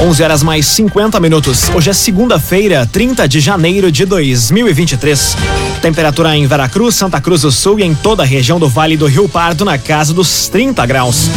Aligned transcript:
11 0.00 0.22
horas 0.22 0.42
mais 0.44 0.64
50 0.66 1.18
minutos. 1.18 1.68
Hoje 1.74 1.90
é 1.90 1.92
segunda-feira, 1.92 2.88
30 2.92 3.26
de 3.26 3.40
janeiro 3.40 3.90
de 3.90 4.04
2023. 4.04 5.36
Temperatura 5.82 6.36
em 6.36 6.46
Veracruz, 6.46 6.94
Santa 6.94 7.20
Cruz 7.20 7.42
do 7.42 7.50
Sul 7.50 7.80
e 7.80 7.82
em 7.82 7.96
toda 7.96 8.22
a 8.22 8.26
região 8.26 8.60
do 8.60 8.68
Vale 8.68 8.96
do 8.96 9.06
Rio 9.06 9.28
Pardo 9.28 9.64
na 9.64 9.76
casa 9.76 10.14
dos 10.14 10.48
30 10.48 10.86
graus. 10.86 11.28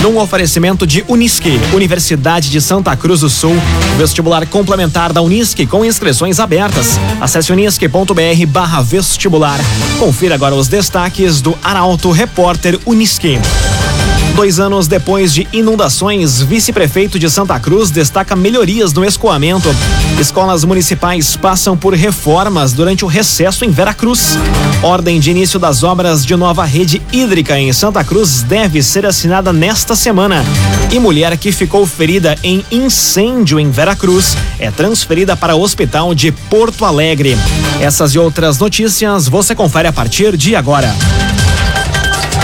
Num 0.00 0.18
oferecimento 0.18 0.86
de 0.86 1.04
Unisque, 1.06 1.60
Universidade 1.74 2.48
de 2.48 2.62
Santa 2.62 2.96
Cruz 2.96 3.20
do 3.20 3.28
Sul, 3.28 3.54
vestibular 3.98 4.46
complementar 4.46 5.12
da 5.12 5.20
Unisque 5.20 5.66
com 5.66 5.84
inscrições 5.84 6.40
abertas. 6.40 6.98
Acesse 7.20 7.52
unisque.br 7.52 8.82
vestibular. 8.86 9.58
Confira 9.98 10.34
agora 10.34 10.54
os 10.54 10.66
destaques 10.66 11.42
do 11.42 11.58
Arauto 11.62 12.10
Repórter 12.10 12.78
Unisque. 12.86 13.38
Dois 14.38 14.60
anos 14.60 14.86
depois 14.86 15.34
de 15.34 15.48
inundações, 15.52 16.40
vice-prefeito 16.40 17.18
de 17.18 17.28
Santa 17.28 17.58
Cruz 17.58 17.90
destaca 17.90 18.36
melhorias 18.36 18.92
no 18.92 19.04
escoamento. 19.04 19.68
Escolas 20.16 20.62
municipais 20.62 21.34
passam 21.34 21.76
por 21.76 21.92
reformas 21.92 22.72
durante 22.72 23.04
o 23.04 23.08
recesso 23.08 23.64
em 23.64 23.72
Veracruz. 23.72 24.38
Ordem 24.80 25.18
de 25.18 25.32
início 25.32 25.58
das 25.58 25.82
obras 25.82 26.24
de 26.24 26.36
nova 26.36 26.64
rede 26.64 27.02
hídrica 27.12 27.58
em 27.58 27.72
Santa 27.72 28.04
Cruz 28.04 28.42
deve 28.42 28.80
ser 28.80 29.04
assinada 29.04 29.52
nesta 29.52 29.96
semana. 29.96 30.44
E 30.92 31.00
mulher 31.00 31.36
que 31.36 31.50
ficou 31.50 31.84
ferida 31.84 32.36
em 32.40 32.64
incêndio 32.70 33.58
em 33.58 33.72
Veracruz 33.72 34.36
é 34.60 34.70
transferida 34.70 35.36
para 35.36 35.56
o 35.56 35.60
hospital 35.60 36.14
de 36.14 36.30
Porto 36.30 36.84
Alegre. 36.84 37.36
Essas 37.80 38.14
e 38.14 38.20
outras 38.20 38.56
notícias 38.60 39.26
você 39.26 39.52
confere 39.52 39.88
a 39.88 39.92
partir 39.92 40.36
de 40.36 40.54
agora. 40.54 40.94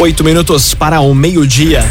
Oito 0.00 0.24
minutos 0.24 0.72
para 0.72 1.02
o 1.02 1.14
meio-dia. 1.14 1.84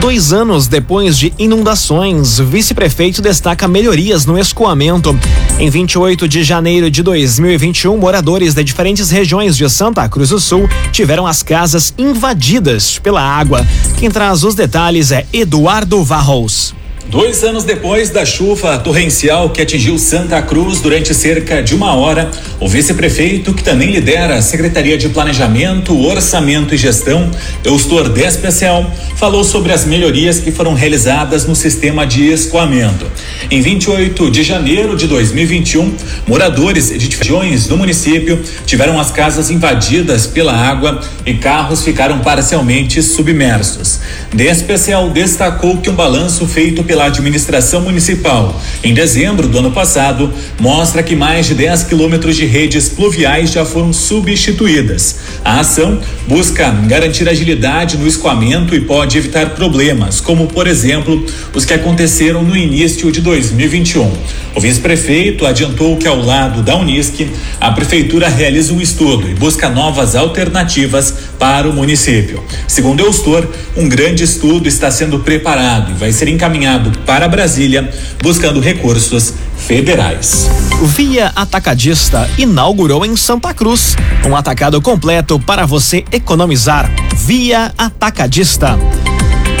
Dois 0.00 0.32
anos 0.32 0.68
depois 0.68 1.18
de 1.18 1.34
inundações, 1.36 2.38
vice-prefeito 2.38 3.20
destaca 3.20 3.66
melhorias 3.66 4.24
no 4.24 4.38
escoamento. 4.38 5.18
Em 5.58 5.68
28 5.68 6.28
de 6.28 6.44
janeiro 6.44 6.88
de 6.88 7.02
2021, 7.02 7.98
moradores 7.98 8.54
de 8.54 8.62
diferentes 8.62 9.10
regiões 9.10 9.56
de 9.56 9.68
Santa 9.68 10.08
Cruz 10.08 10.28
do 10.28 10.38
Sul 10.38 10.68
tiveram 10.92 11.26
as 11.26 11.42
casas 11.42 11.92
invadidas 11.98 13.00
pela 13.00 13.20
água. 13.20 13.66
Quem 13.98 14.08
traz 14.08 14.44
os 14.44 14.54
detalhes 14.54 15.10
é 15.10 15.26
Eduardo 15.32 16.04
Varros. 16.04 16.72
Dois 17.12 17.44
anos 17.44 17.64
depois 17.64 18.08
da 18.08 18.24
chuva 18.24 18.78
torrencial 18.78 19.50
que 19.50 19.60
atingiu 19.60 19.98
Santa 19.98 20.40
Cruz 20.40 20.80
durante 20.80 21.12
cerca 21.12 21.62
de 21.62 21.74
uma 21.74 21.94
hora, 21.94 22.30
o 22.58 22.66
vice-prefeito, 22.66 23.52
que 23.52 23.62
também 23.62 23.90
lidera 23.90 24.36
a 24.36 24.40
Secretaria 24.40 24.96
de 24.96 25.10
Planejamento, 25.10 25.94
Orçamento 26.06 26.74
e 26.74 26.78
Gestão, 26.78 27.30
Eustor 27.62 28.08
Despecial, 28.08 28.90
falou 29.14 29.44
sobre 29.44 29.74
as 29.74 29.84
melhorias 29.84 30.38
que 30.38 30.50
foram 30.50 30.72
realizadas 30.72 31.44
no 31.44 31.54
sistema 31.54 32.06
de 32.06 32.32
escoamento. 32.32 33.04
Em 33.50 33.60
28 33.60 34.30
de 34.30 34.42
janeiro 34.42 34.96
de 34.96 35.06
2021, 35.06 35.94
moradores 36.26 36.98
de 36.98 37.14
regiões 37.14 37.66
do 37.66 37.76
município 37.76 38.42
tiveram 38.64 38.98
as 38.98 39.10
casas 39.10 39.50
invadidas 39.50 40.26
pela 40.26 40.54
água 40.54 40.98
e 41.26 41.34
carros 41.34 41.84
ficaram 41.84 42.20
parcialmente 42.20 43.02
submersos. 43.02 44.00
Despecial 44.32 45.10
destacou 45.10 45.76
que 45.76 45.90
um 45.90 45.94
balanço 45.94 46.46
feito 46.46 46.82
pela 46.82 47.01
administração 47.04 47.80
municipal 47.80 48.60
em 48.82 48.94
dezembro 48.94 49.48
do 49.48 49.58
ano 49.58 49.70
passado 49.70 50.32
mostra 50.60 51.02
que 51.02 51.16
mais 51.16 51.46
de 51.46 51.54
10 51.54 51.84
quilômetros 51.84 52.36
de 52.36 52.44
redes 52.44 52.88
pluviais 52.88 53.50
já 53.50 53.64
foram 53.64 53.92
substituídas. 53.92 55.16
A 55.44 55.60
ação 55.60 56.00
busca 56.26 56.70
garantir 56.70 57.28
agilidade 57.28 57.96
no 57.96 58.06
escoamento 58.06 58.74
e 58.74 58.80
pode 58.80 59.18
evitar 59.18 59.50
problemas, 59.50 60.20
como 60.20 60.46
por 60.46 60.66
exemplo 60.66 61.24
os 61.54 61.64
que 61.64 61.74
aconteceram 61.74 62.42
no 62.42 62.56
início 62.56 63.10
de 63.10 63.20
2021. 63.20 64.10
O 64.54 64.60
vice-prefeito 64.60 65.46
adiantou 65.46 65.96
que 65.96 66.06
ao 66.06 66.20
lado 66.20 66.62
da 66.62 66.76
Unisc, 66.76 67.26
a 67.60 67.70
prefeitura 67.72 68.28
realiza 68.28 68.72
um 68.72 68.80
estudo 68.80 69.28
e 69.28 69.34
busca 69.34 69.68
novas 69.68 70.14
alternativas 70.14 71.14
para 71.38 71.68
o 71.68 71.72
município. 71.72 72.42
Segundo 72.68 73.00
Eustor, 73.00 73.48
um 73.76 73.88
grande 73.88 74.24
estudo 74.24 74.68
está 74.68 74.90
sendo 74.90 75.20
preparado 75.20 75.92
e 75.92 75.94
vai 75.94 76.12
ser 76.12 76.28
encaminhado 76.28 76.91
para 76.98 77.28
Brasília, 77.28 77.90
buscando 78.22 78.60
recursos 78.60 79.34
federais. 79.56 80.48
Via 80.82 81.32
Atacadista 81.36 82.28
inaugurou 82.36 83.04
em 83.04 83.16
Santa 83.16 83.54
Cruz 83.54 83.96
um 84.26 84.36
atacado 84.36 84.80
completo 84.80 85.38
para 85.38 85.66
você 85.66 86.04
economizar. 86.12 86.90
Via 87.16 87.72
Atacadista. 87.76 88.78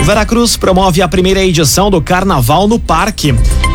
Veracruz 0.02 0.56
promove 0.56 1.00
a 1.00 1.06
primeira 1.06 1.44
edição 1.44 1.90
do 1.90 2.02
Carnaval 2.02 2.66
no 2.66 2.78
Parque. 2.78 3.34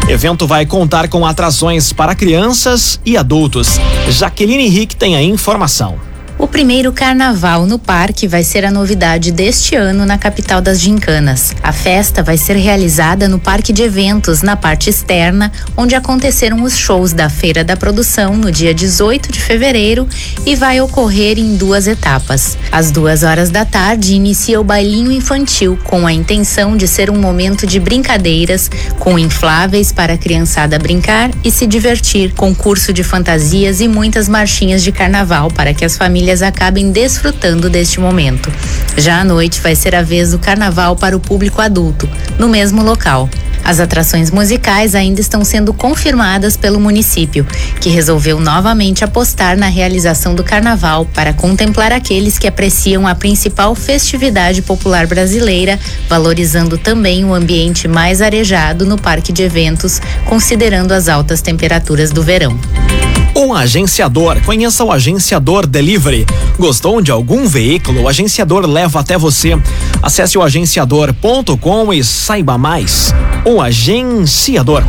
Evento 0.10 0.46
vai 0.46 0.66
contar 0.66 1.08
com 1.08 1.26
atrações 1.26 1.94
para 1.94 2.16
crianças 2.16 3.00
e 3.06 3.18
adultos. 3.18 3.80
Jaqueline 4.10 4.66
Henrique 4.66 4.96
tem 4.96 5.16
a 5.16 5.24
informação. 5.24 6.07
O 6.40 6.48
primeiro 6.48 6.94
carnaval 6.94 7.66
no 7.66 7.80
parque 7.80 8.28
vai 8.28 8.44
ser 8.44 8.64
a 8.64 8.70
novidade 8.70 9.32
deste 9.32 9.76
ano 9.76 10.06
na 10.06 10.20
capital 10.20 10.62
das 10.62 10.80
gincanas. 10.80 11.56
A 11.64 11.74
festa 11.74 12.22
vai 12.22 12.38
ser 12.38 12.56
realizada 12.56 13.28
no 13.28 13.40
parque 13.40 13.74
de 13.74 13.82
eventos, 13.82 14.44
na 14.44 14.56
parte 14.56 14.88
externa, 14.88 15.52
onde 15.76 15.96
aconteceram 15.96 16.62
os 16.62 16.78
shows 16.78 17.12
da 17.12 17.28
Feira 17.28 17.64
da 17.64 17.76
Produção 17.76 18.36
no 18.36 18.52
dia 18.52 18.72
18 18.72 19.32
de 19.32 19.42
fevereiro 19.42 20.08
e 20.46 20.56
vai 20.56 20.80
ocorrer 20.80 21.40
em 21.40 21.56
duas 21.56 21.88
etapas. 21.88 22.56
Às 22.72 22.92
duas 22.92 23.24
horas 23.24 23.50
da 23.50 23.66
tarde 23.66 24.14
inicia 24.14 24.62
o 24.62 24.64
bailinho 24.64 25.12
infantil, 25.12 25.76
com 25.84 26.06
a 26.06 26.14
intenção 26.14 26.78
de 26.78 26.88
ser 26.88 27.10
um 27.10 27.20
momento 27.20 27.66
de 27.66 27.80
brincadeiras, 27.80 28.70
com 29.00 29.18
infláveis 29.18 29.92
para 29.92 30.14
a 30.14 30.18
criançada 30.18 30.78
brincar 30.78 31.32
e 31.44 31.50
se 31.50 31.66
divertir, 31.66 32.34
concurso 32.36 32.94
de 32.94 33.04
fantasias 33.04 33.82
e 33.82 33.88
muitas 33.88 34.30
marchinhas 34.30 34.84
de 34.84 34.92
carnaval 34.92 35.50
para 35.50 35.74
que 35.74 35.84
as 35.84 35.98
famílias 35.98 36.27
famílias 36.28 36.42
acabem 36.42 36.92
desfrutando 36.92 37.70
deste 37.70 38.02
momento. 38.02 38.52
Já 38.98 39.22
à 39.22 39.24
noite 39.24 39.62
vai 39.62 39.76
ser 39.76 39.96
a 39.96 40.02
vez 40.02 40.32
do 40.32 40.40
carnaval 40.40 40.94
para 40.94 41.16
o 41.16 41.22
público 41.22 41.62
adulto, 41.62 42.10
no 42.38 42.50
mesmo 42.50 42.84
local. 42.84 43.30
As 43.64 43.80
atrações 43.80 44.30
musicais 44.30 44.94
ainda 44.94 45.22
estão 45.22 45.46
sendo 45.46 45.74
confirmadas 45.74 46.58
pelo 46.58 46.82
município, 46.82 47.46
que 47.80 47.90
resolveu 47.90 48.42
novamente 48.42 49.06
apostar 49.06 49.58
na 49.58 49.68
realização 49.68 50.36
do 50.36 50.44
carnaval 50.44 51.06
para 51.06 51.32
contemplar 51.32 51.94
aqueles 51.94 52.38
que 52.38 52.48
apreciam 52.48 53.08
a 53.08 53.16
principal 53.16 53.74
festividade 53.74 54.62
popular 54.62 55.08
brasileira, 55.08 55.80
valorizando 56.10 56.78
também 56.78 57.24
o 57.24 57.34
ambiente 57.34 57.88
mais 57.88 58.22
arejado 58.22 58.86
no 58.86 58.98
parque 58.98 59.32
de 59.32 59.44
eventos, 59.44 60.02
considerando 60.26 60.92
as 60.92 61.08
altas 61.08 61.42
temperaturas 61.42 62.12
do 62.12 62.22
verão. 62.22 62.60
Um 63.38 63.54
agenciador. 63.54 64.42
Conheça 64.44 64.84
o 64.84 64.92
Agenciador 64.92 65.68
Delivery. 65.68 66.26
Gostou 66.58 67.04
de 67.04 67.12
algum 67.12 67.48
veículo? 67.48 68.02
O 68.02 68.08
agenciador 68.08 68.66
leva 68.66 69.00
até 69.00 69.16
você. 69.16 69.56
Acesse 70.02 70.40
o 70.40 70.42
agenciador.com 70.42 71.94
e 71.94 72.04
saiba 72.04 72.58
mais. 72.58 73.14
Um 73.46 73.62
agenciador. 73.62 74.84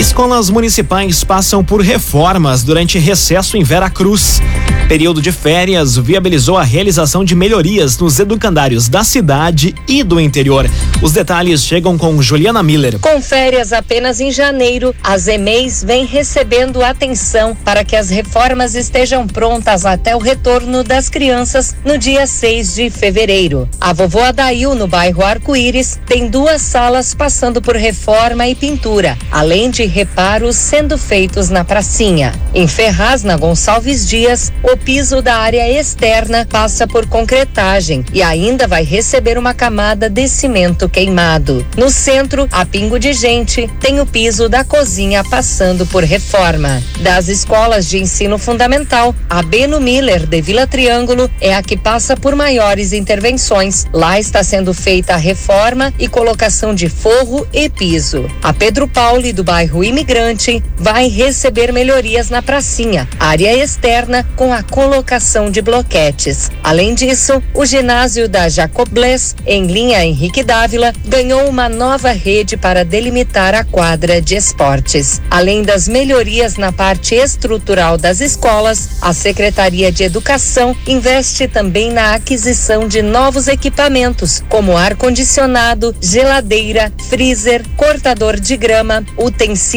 Escolas 0.00 0.48
municipais 0.48 1.24
passam 1.24 1.64
por 1.64 1.80
reformas 1.80 2.62
durante 2.62 3.00
recesso 3.00 3.56
em 3.56 3.64
Vera 3.64 3.90
Cruz. 3.90 4.40
Período 4.88 5.20
de 5.20 5.30
férias 5.30 5.96
viabilizou 5.96 6.56
a 6.56 6.62
realização 6.62 7.22
de 7.22 7.34
melhorias 7.34 7.98
nos 7.98 8.18
educandários 8.18 8.88
da 8.88 9.04
cidade 9.04 9.74
e 9.86 10.02
do 10.02 10.18
interior. 10.18 10.66
Os 11.02 11.12
detalhes 11.12 11.62
chegam 11.62 11.98
com 11.98 12.22
Juliana 12.22 12.62
Miller. 12.62 12.98
Com 12.98 13.20
férias 13.20 13.70
apenas 13.72 14.18
em 14.18 14.30
janeiro, 14.30 14.94
as 15.04 15.28
EMEIs 15.28 15.84
vem 15.84 16.06
recebendo 16.06 16.82
atenção 16.82 17.54
para 17.54 17.84
que 17.84 17.96
as 17.96 18.08
reformas 18.08 18.74
estejam 18.74 19.26
prontas 19.26 19.84
até 19.84 20.16
o 20.16 20.18
retorno 20.18 20.82
das 20.82 21.10
crianças 21.10 21.76
no 21.84 21.98
dia 21.98 22.26
6 22.26 22.74
de 22.74 22.88
fevereiro. 22.88 23.68
A 23.78 23.92
vovó 23.92 24.24
Adail, 24.24 24.74
no 24.74 24.86
bairro 24.86 25.22
Arco-Íris, 25.22 26.00
tem 26.06 26.28
duas 26.28 26.62
salas 26.62 27.12
passando 27.12 27.60
por 27.60 27.76
reforma 27.76 28.48
e 28.48 28.54
pintura, 28.54 29.18
além 29.30 29.70
de 29.70 29.84
reparos 29.88 30.56
sendo 30.56 30.96
feitos 30.96 31.48
na 31.48 31.64
pracinha. 31.64 32.32
Em 32.54 32.68
Ferraz, 32.68 33.24
na 33.24 33.36
Gonçalves 33.36 34.06
Dias, 34.06 34.52
o 34.62 34.76
piso 34.76 35.20
da 35.20 35.36
área 35.36 35.68
externa 35.68 36.46
passa 36.48 36.86
por 36.86 37.06
concretagem 37.06 38.04
e 38.12 38.22
ainda 38.22 38.66
vai 38.66 38.84
receber 38.84 39.38
uma 39.38 39.54
camada 39.54 40.08
de 40.08 40.28
cimento 40.28 40.88
queimado. 40.88 41.66
No 41.76 41.90
centro, 41.90 42.48
a 42.52 42.64
Pingo 42.64 42.98
de 42.98 43.12
Gente 43.12 43.68
tem 43.80 44.00
o 44.00 44.06
piso 44.06 44.48
da 44.48 44.62
cozinha 44.64 45.24
passando 45.24 45.86
por 45.86 46.04
reforma. 46.04 46.82
Das 47.00 47.28
escolas 47.28 47.88
de 47.88 47.98
ensino 47.98 48.38
fundamental, 48.38 49.14
a 49.28 49.42
Beno 49.42 49.80
Miller 49.80 50.26
de 50.26 50.40
Vila 50.40 50.66
Triângulo 50.66 51.30
é 51.40 51.54
a 51.54 51.62
que 51.62 51.76
passa 51.76 52.16
por 52.16 52.34
maiores 52.36 52.92
intervenções. 52.92 53.86
Lá 53.92 54.18
está 54.18 54.42
sendo 54.42 54.74
feita 54.74 55.14
a 55.14 55.16
reforma 55.16 55.92
e 55.98 56.08
colocação 56.08 56.74
de 56.74 56.88
forro 56.88 57.46
e 57.52 57.68
piso. 57.68 58.28
A 58.42 58.52
Pedro 58.52 58.86
Pauli 58.86 59.32
do 59.32 59.44
bairro 59.44 59.77
Imigrante 59.84 60.62
vai 60.76 61.08
receber 61.08 61.72
melhorias 61.72 62.30
na 62.30 62.40
pracinha, 62.40 63.08
área 63.20 63.54
externa 63.54 64.26
com 64.34 64.52
a 64.52 64.62
colocação 64.62 65.50
de 65.50 65.60
bloquetes. 65.60 66.50
Além 66.62 66.94
disso, 66.94 67.42
o 67.54 67.64
ginásio 67.64 68.28
da 68.28 68.48
Jacoblés, 68.48 69.36
em 69.46 69.66
linha 69.66 70.04
Henrique 70.04 70.42
Dávila, 70.42 70.92
ganhou 71.04 71.48
uma 71.48 71.68
nova 71.68 72.12
rede 72.12 72.56
para 72.56 72.84
delimitar 72.84 73.54
a 73.54 73.64
quadra 73.64 74.20
de 74.20 74.34
esportes. 74.36 75.20
Além 75.30 75.62
das 75.62 75.86
melhorias 75.86 76.56
na 76.56 76.72
parte 76.72 77.14
estrutural 77.14 77.98
das 77.98 78.20
escolas, 78.20 78.98
a 79.02 79.12
Secretaria 79.12 79.92
de 79.92 80.02
Educação 80.02 80.76
investe 80.86 81.46
também 81.46 81.92
na 81.92 82.14
aquisição 82.14 82.88
de 82.88 83.02
novos 83.02 83.48
equipamentos, 83.48 84.42
como 84.48 84.76
ar-condicionado, 84.76 85.94
geladeira, 86.00 86.92
freezer, 87.08 87.62
cortador 87.76 88.40
de 88.40 88.56
grama, 88.56 89.04
utensílios 89.16 89.67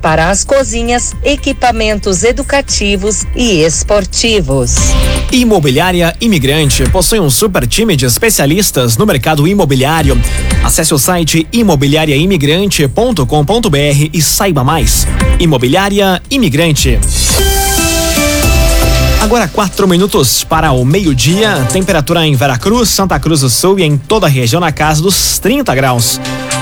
para 0.00 0.30
as 0.30 0.44
cozinhas, 0.44 1.12
equipamentos 1.24 2.22
educativos 2.22 3.26
e 3.34 3.62
esportivos. 3.62 4.76
Imobiliária 5.32 6.14
Imigrante 6.20 6.88
possui 6.90 7.18
um 7.18 7.28
super 7.28 7.66
time 7.66 7.96
de 7.96 8.06
especialistas 8.06 8.96
no 8.96 9.04
mercado 9.04 9.48
imobiliário. 9.48 10.16
Acesse 10.62 10.94
o 10.94 10.98
site 10.98 11.48
imobiliariaimigrante.com.br 11.52 14.10
e 14.12 14.22
saiba 14.22 14.62
mais. 14.62 15.04
Imobiliária 15.40 16.22
Imigrante. 16.30 17.00
Agora 19.20 19.48
quatro 19.48 19.88
minutos 19.88 20.44
para 20.44 20.70
o 20.70 20.84
meio-dia. 20.84 21.66
Temperatura 21.72 22.24
em 22.24 22.36
Veracruz, 22.36 22.88
Santa 22.88 23.18
Cruz 23.18 23.40
do 23.40 23.50
Sul 23.50 23.80
e 23.80 23.82
em 23.82 23.98
toda 23.98 24.26
a 24.26 24.30
região 24.30 24.60
na 24.60 24.70
casa 24.70 25.02
dos 25.02 25.40
30 25.40 25.74
graus. 25.74 26.20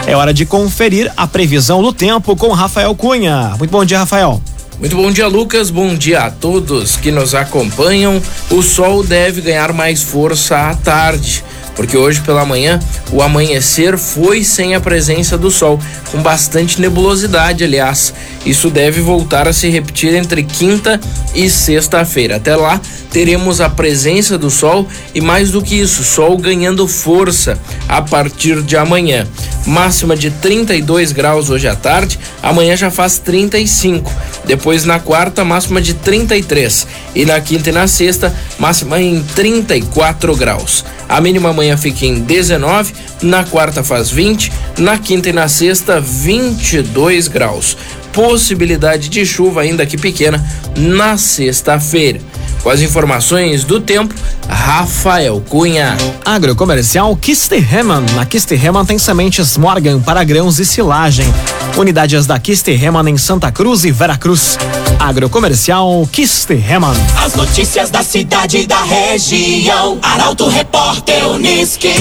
É 0.09 0.17
hora 0.17 0.33
de 0.33 0.47
conferir 0.47 1.13
a 1.19 1.27
previsão 1.27 1.83
do 1.83 1.93
tempo 1.93 2.35
com 2.35 2.49
Rafael 2.49 2.95
Cunha. 2.95 3.55
Muito 3.59 3.71
bom 3.71 3.85
dia, 3.85 3.99
Rafael. 3.99 4.41
Muito 4.79 4.97
bom 4.97 5.11
dia, 5.11 5.29
Lucas. 5.29 5.69
Bom 5.69 5.95
dia 5.95 6.21
a 6.23 6.31
todos 6.31 6.97
que 6.97 7.11
nos 7.11 7.35
acompanham. 7.35 8.19
O 8.51 8.63
sol 8.63 9.05
deve 9.05 9.43
ganhar 9.43 9.71
mais 9.75 10.03
força 10.03 10.71
à 10.71 10.75
tarde 10.75 11.45
porque 11.79 11.97
hoje 11.97 12.21
pela 12.23 12.45
manhã 12.45 12.81
o 13.13 13.23
amanhecer 13.23 13.97
foi 13.97 14.43
sem 14.43 14.75
a 14.75 14.81
presença 14.81 15.39
do 15.39 15.49
sol, 15.49 15.79
com 16.11 16.21
bastante 16.21 16.81
nebulosidade, 16.81 17.63
aliás. 17.63 18.13
Isso 18.45 18.69
deve 18.69 19.01
voltar 19.01 19.47
a 19.47 19.53
se 19.53 19.69
repetir 19.69 20.13
entre 20.13 20.43
quinta 20.43 21.01
e 21.37 21.49
sexta-feira. 21.49 22.35
Até 22.35 22.57
lá, 22.57 22.81
teremos 23.13 23.61
a 23.61 23.71
presença 23.71 24.37
do 24.37 24.51
sol 24.51 24.89
e 25.15 25.21
mais 25.21 25.53
do 25.53 25.63
que 25.63 25.77
isso, 25.77 26.03
sol 26.03 26.37
ganhando 26.37 26.89
força 26.89 27.57
a 27.89 28.03
partir 28.03 28.61
de 28.63 28.77
amanhã. 28.77 29.25
Máxima 29.65 30.17
de 30.17 30.33
32 30.33 31.13
graus 31.13 31.49
hoje 31.49 31.69
à 31.69 31.77
tarde, 31.77 32.19
amanhã 32.43 32.77
já 32.77 32.91
faz 32.91 33.19
35. 33.19 34.13
Depois 34.45 34.85
na 34.85 34.99
quarta, 34.99 35.45
máxima 35.45 35.81
de 35.81 35.95
33 35.95 36.89
e 37.15 37.25
na 37.25 37.41
quinta 37.41 37.69
e 37.69 37.73
na 37.73 37.87
sexta, 37.87 38.35
máxima 38.59 39.01
em 39.01 39.23
34 39.23 40.35
graus. 40.35 40.85
A 41.09 41.21
mínima 41.21 41.51
amanhã 41.51 41.77
fica 41.77 42.05
em 42.05 42.21
19, 42.21 42.93
na 43.23 43.45
quarta 43.45 43.83
faz 43.83 44.11
20, 44.11 44.53
na 44.79 44.99
quinta 44.99 45.31
e 45.31 45.33
na 45.33 45.49
sexta 45.49 46.01
22 46.01 47.29
graus. 47.29 47.77
Possibilidade 48.13 49.09
de 49.09 49.25
chuva 49.25 49.63
ainda 49.63 49.87
que 49.87 49.97
pequena 49.97 50.45
na 50.77 51.17
sexta-feira. 51.17 52.21
Com 52.63 52.71
as 52.71 52.81
informações 52.81 53.65
do 53.65 53.81
tempo, 53.81 54.15
Rafael 54.49 55.43
Cunha. 55.49 55.97
Agrocomercial 56.25 57.17
Kisterhemann. 57.17 58.05
Na 58.15 58.27
Kisterhemann 58.27 58.85
tem 58.85 58.99
sementes 58.99 59.57
Morgan 59.57 60.01
para 60.01 60.25
grãos 60.25 60.59
e 60.59 60.67
silagem. 60.67 61.33
Unidades 61.77 62.27
da 62.27 62.39
Kisterhemann 62.39 63.09
em 63.09 63.17
Santa 63.17 63.53
Cruz 63.53 63.85
e 63.85 63.93
Veracruz. 63.93 64.59
Agrocomercial 64.99 66.09
Kisterhemann. 66.11 66.97
As 67.25 67.35
notícias 67.35 67.91
da 67.91 68.03
cidade 68.03 68.59
e 68.59 68.67
da 68.67 68.83
região. 68.83 69.99
Arauto 70.03 70.49
Repórter 70.49 71.27
Uniski. 71.29 71.93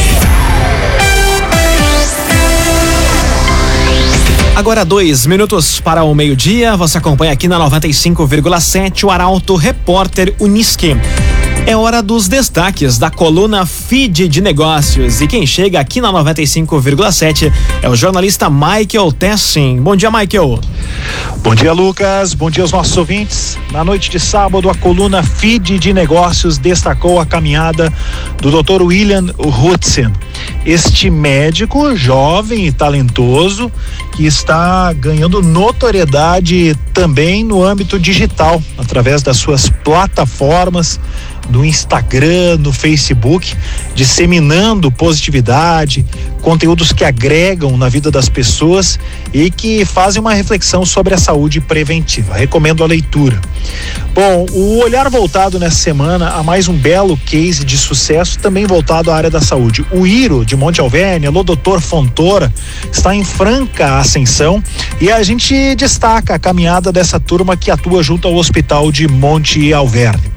Agora 4.55 4.83
dois 4.83 5.27
minutos 5.27 5.79
para 5.79 6.03
o 6.03 6.15
meio-dia. 6.15 6.75
Você 6.75 6.97
acompanha 6.97 7.31
aqui 7.31 7.47
na 7.47 7.59
95,7 7.69 9.03
o 9.03 9.11
Arauto 9.11 9.55
Repórter 9.55 10.33
Uniski. 10.39 10.97
É 11.67 11.75
hora 11.75 12.01
dos 12.01 12.27
destaques 12.27 12.97
da 12.97 13.11
coluna 13.11 13.65
Feed 13.65 14.27
de 14.27 14.41
Negócios. 14.41 15.21
E 15.21 15.27
quem 15.27 15.45
chega 15.45 15.79
aqui 15.79 15.99
na 15.99 16.11
95,7 16.13 17.51
é 17.81 17.89
o 17.89 17.95
jornalista 17.95 18.49
Michael 18.49 19.11
Tessin. 19.11 19.79
Bom 19.81 19.95
dia, 19.95 20.09
Michael. 20.09 20.59
Bom 21.43 21.55
dia, 21.55 21.71
Lucas. 21.71 22.33
Bom 22.33 22.49
dia 22.49 22.63
aos 22.63 22.71
nossos 22.71 22.97
ouvintes. 22.97 23.57
Na 23.71 23.83
noite 23.83 24.09
de 24.09 24.19
sábado, 24.19 24.69
a 24.69 24.75
coluna 24.75 25.23
Feed 25.23 25.79
de 25.79 25.93
Negócios 25.93 26.57
destacou 26.57 27.19
a 27.19 27.25
caminhada 27.25 27.91
do 28.41 28.51
Dr. 28.51 28.81
William 28.81 29.27
Hudson. 29.37 30.11
Este 30.65 31.09
médico 31.09 31.95
jovem 31.95 32.67
e 32.67 32.71
talentoso 32.71 33.71
que 34.13 34.25
está 34.25 34.91
ganhando 34.93 35.41
notoriedade 35.41 36.75
também 36.93 37.43
no 37.43 37.63
âmbito 37.63 37.97
digital, 37.99 38.61
através 38.77 39.21
das 39.21 39.37
suas 39.37 39.69
plataformas 39.69 40.99
no 41.49 41.65
Instagram, 41.65 42.57
no 42.59 42.71
Facebook, 42.71 43.55
disseminando 43.95 44.91
positividade, 44.91 46.05
conteúdos 46.41 46.91
que 46.91 47.03
agregam 47.03 47.77
na 47.77 47.89
vida 47.89 48.09
das 48.09 48.29
pessoas 48.29 48.99
e 49.33 49.49
que 49.49 49.85
fazem 49.85 50.21
uma 50.21 50.33
reflexão 50.33 50.85
sobre 50.85 51.13
a 51.13 51.17
saúde 51.17 51.59
preventiva. 51.59 52.35
Recomendo 52.35 52.83
a 52.83 52.87
leitura. 52.87 53.39
Bom, 54.13 54.45
o 54.51 54.79
olhar 54.79 55.09
voltado 55.09 55.59
nessa 55.59 55.75
semana 55.75 56.29
a 56.31 56.43
mais 56.43 56.67
um 56.67 56.73
belo 56.73 57.17
case 57.17 57.63
de 57.63 57.77
sucesso, 57.77 58.39
também 58.39 58.65
voltado 58.65 59.11
à 59.11 59.15
área 59.15 59.29
da 59.29 59.41
saúde. 59.41 59.85
O 59.91 60.07
Iro 60.07 60.45
de 60.45 60.55
Monte 60.55 60.81
Alverne, 60.81 61.27
alô 61.27 61.43
doutor 61.43 61.81
Fontoura, 61.81 62.51
está 62.91 63.15
em 63.15 63.23
franca 63.23 63.99
ascensão 63.99 64.63
e 64.99 65.11
a 65.11 65.21
gente 65.23 65.75
destaca 65.75 66.35
a 66.35 66.39
caminhada 66.39 66.91
dessa 66.91 67.19
turma 67.19 67.55
que 67.55 67.69
atua 67.69 68.01
junto 68.01 68.27
ao 68.27 68.35
Hospital 68.35 68.91
de 68.91 69.07
Monte 69.07 69.73
Alverne. 69.73 70.31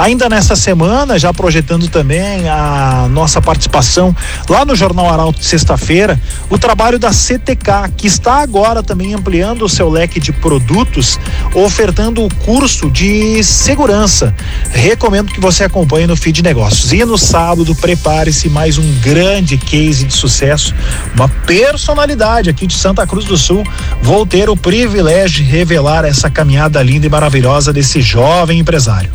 Ainda 0.00 0.30
nessa 0.30 0.56
semana, 0.56 1.18
já 1.18 1.30
projetando 1.30 1.86
também 1.86 2.48
a 2.48 3.06
nossa 3.10 3.38
participação 3.42 4.16
lá 4.48 4.64
no 4.64 4.74
Jornal 4.74 5.10
Arauto 5.10 5.44
sexta-feira, 5.44 6.18
o 6.48 6.56
trabalho 6.56 6.98
da 6.98 7.12
CTK, 7.12 7.92
que 7.98 8.06
está 8.06 8.36
agora 8.40 8.82
também 8.82 9.12
ampliando 9.12 9.62
o 9.62 9.68
seu 9.68 9.90
leque 9.90 10.18
de 10.18 10.32
produtos, 10.32 11.20
ofertando 11.54 12.24
o 12.24 12.34
curso 12.34 12.90
de 12.90 13.44
segurança. 13.44 14.34
Recomendo 14.70 15.34
que 15.34 15.38
você 15.38 15.64
acompanhe 15.64 16.06
no 16.06 16.16
Feed 16.16 16.42
Negócios. 16.42 16.94
E 16.94 17.04
no 17.04 17.18
sábado, 17.18 17.74
prepare-se 17.74 18.48
mais 18.48 18.78
um 18.78 18.90
grande 19.00 19.58
case 19.58 20.06
de 20.06 20.14
sucesso, 20.14 20.74
uma 21.14 21.28
personalidade 21.28 22.48
aqui 22.48 22.66
de 22.66 22.74
Santa 22.74 23.06
Cruz 23.06 23.26
do 23.26 23.36
Sul. 23.36 23.62
Vou 24.00 24.24
ter 24.24 24.48
o 24.48 24.56
privilégio 24.56 25.44
de 25.44 25.50
revelar 25.50 26.06
essa 26.06 26.30
caminhada 26.30 26.82
linda 26.82 27.04
e 27.04 27.10
maravilhosa 27.10 27.70
desse 27.70 28.00
jovem 28.00 28.58
empresário. 28.60 29.10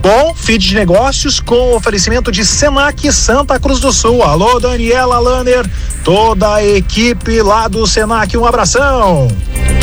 Bom, 0.00 0.27
feed 0.34 0.68
de 0.68 0.74
negócios 0.74 1.40
com 1.40 1.74
oferecimento 1.74 2.30
de 2.30 2.44
Senac 2.44 3.12
Santa 3.12 3.58
Cruz 3.58 3.80
do 3.80 3.92
Sul. 3.92 4.22
Alô, 4.22 4.58
Daniela 4.58 5.18
Lanner, 5.18 5.68
toda 6.04 6.54
a 6.54 6.64
equipe 6.64 7.42
lá 7.42 7.68
do 7.68 7.86
Senac, 7.86 8.36
um 8.36 8.44
abração. 8.44 9.28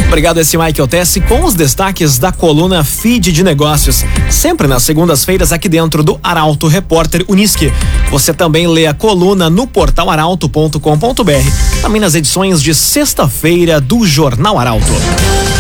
Obrigado, 0.07 0.39
esse 0.39 0.57
Michael 0.57 0.87
Tessi 0.87 1.19
com 1.19 1.43
os 1.43 1.55
destaques 1.55 2.17
da 2.17 2.31
coluna 2.31 2.83
Feed 2.83 3.31
de 3.31 3.43
Negócios, 3.43 4.05
sempre 4.29 4.67
nas 4.67 4.83
segundas-feiras 4.83 5.51
aqui 5.51 5.67
dentro 5.67 6.03
do 6.03 6.19
Arauto 6.23 6.67
Repórter 6.67 7.25
Uniski. 7.27 7.73
Você 8.11 8.33
também 8.33 8.67
lê 8.67 8.85
a 8.85 8.93
coluna 8.93 9.49
no 9.49 9.67
portal 9.67 10.09
arauto.com.br, 10.09 11.81
também 11.81 11.99
nas 11.99 12.15
edições 12.15 12.61
de 12.61 12.73
sexta-feira 12.73 13.81
do 13.81 14.05
Jornal 14.05 14.57
Arauto. 14.57 15.54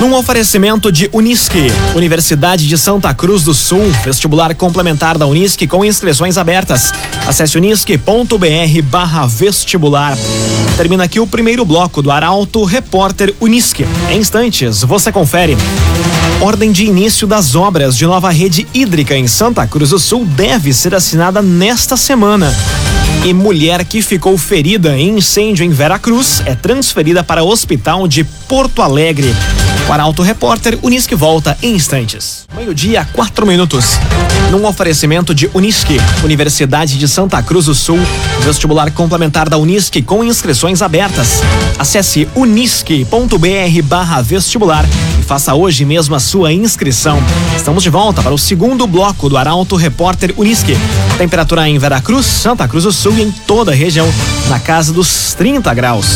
Num 0.00 0.14
oferecimento 0.14 0.92
de 0.92 1.08
Unisque, 1.10 1.72
Universidade 1.94 2.68
de 2.68 2.76
Santa 2.76 3.14
Cruz 3.14 3.42
do 3.44 3.54
Sul, 3.54 3.90
vestibular 4.04 4.54
complementar 4.54 5.16
da 5.16 5.26
Unisque 5.26 5.66
com 5.66 5.84
inscrições 5.84 6.36
abertas. 6.36 6.92
Acesse 7.26 7.56
unisque.br 7.56 8.82
barra 8.84 9.26
vestibular. 9.26 10.16
Termina 10.76 11.04
aqui 11.04 11.18
o 11.18 11.26
primeiro 11.26 11.64
bloco 11.64 12.02
do 12.02 12.10
Arauto 12.10 12.62
Repórter 12.64 13.34
Unisque. 13.40 13.86
Em 14.10 14.18
instantes, 14.18 14.82
você 14.82 15.10
confere. 15.10 15.56
Ordem 16.42 16.70
de 16.70 16.84
início 16.84 17.26
das 17.26 17.54
obras 17.54 17.96
de 17.96 18.04
nova 18.04 18.30
rede 18.30 18.66
hídrica 18.74 19.16
em 19.16 19.26
Santa 19.26 19.66
Cruz 19.66 19.90
do 19.90 19.98
Sul 19.98 20.26
deve 20.26 20.74
ser 20.74 20.94
assinada 20.94 21.40
nesta 21.40 21.96
semana. 21.96 22.54
E 23.26 23.34
mulher 23.34 23.84
que 23.84 24.00
ficou 24.02 24.38
ferida 24.38 24.96
em 24.96 25.18
incêndio 25.18 25.64
em 25.64 25.70
Veracruz 25.70 26.44
é 26.46 26.54
transferida 26.54 27.24
para 27.24 27.42
o 27.42 27.48
hospital 27.48 28.06
de 28.06 28.22
Porto 28.22 28.80
Alegre. 28.80 29.34
O 29.88 29.92
Arauto 29.92 30.22
Repórter 30.22 30.78
Unisque 30.80 31.16
volta 31.16 31.58
em 31.60 31.74
instantes. 31.74 32.46
Meio-dia, 32.54 33.04
quatro 33.12 33.44
minutos. 33.44 33.98
Num 34.52 34.64
oferecimento 34.64 35.34
de 35.34 35.50
Unisque, 35.54 36.00
Universidade 36.22 36.96
de 36.96 37.08
Santa 37.08 37.42
Cruz 37.42 37.66
do 37.66 37.74
Sul, 37.74 37.98
vestibular 38.44 38.92
complementar 38.92 39.48
da 39.48 39.58
Unisque 39.58 40.02
com 40.02 40.22
inscrições 40.22 40.80
abertas. 40.80 41.42
Acesse 41.80 42.28
unisque.br 42.36 43.82
barra 43.82 44.22
vestibular 44.22 44.84
faça 45.26 45.54
hoje 45.54 45.84
mesmo 45.84 46.14
a 46.14 46.20
sua 46.20 46.52
inscrição. 46.52 47.18
Estamos 47.56 47.82
de 47.82 47.90
volta 47.90 48.22
para 48.22 48.32
o 48.32 48.38
segundo 48.38 48.86
bloco 48.86 49.28
do 49.28 49.36
Arauto 49.36 49.74
Repórter 49.74 50.32
Unisque. 50.36 50.78
Temperatura 51.18 51.68
em 51.68 51.76
Veracruz, 51.78 52.24
Santa 52.24 52.68
Cruz 52.68 52.84
do 52.84 52.92
Sul 52.92 53.14
e 53.18 53.22
em 53.22 53.30
toda 53.30 53.72
a 53.72 53.74
região, 53.74 54.08
na 54.48 54.60
casa 54.60 54.92
dos 54.92 55.34
30 55.34 55.74
graus. 55.74 56.06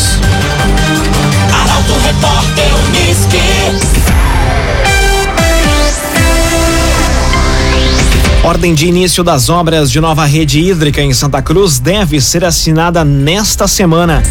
Arauto 1.53 1.93
Repórter 2.07 2.71
Unisque. 2.87 3.41
Ordem 8.45 8.75
de 8.75 8.87
início 8.87 9.25
das 9.25 9.49
obras 9.49 9.91
de 9.91 10.01
nova 10.01 10.25
rede 10.25 10.61
hídrica 10.61 11.03
em 11.03 11.13
Santa 11.13 11.43
Cruz 11.43 11.79
deve 11.79 12.21
ser 12.21 12.45
assinada 12.45 13.05
nesta 13.05 13.67
semana. 13.67 14.23